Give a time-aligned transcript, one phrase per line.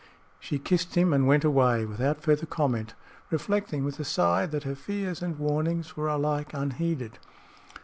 [0.39, 2.95] She kissed him and went away without further comment,
[3.29, 7.19] reflecting, with a sigh, that her fears and warnings were alike unheeded.